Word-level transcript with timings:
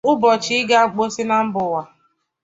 Ụbọchị 0.11 0.53
ịga 0.61 0.79
mposi 0.89 1.23
na 1.29 1.35
mba 1.45 1.59
ụwa 1.67 1.81